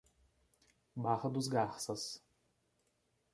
[0.95, 2.23] Barra do Garças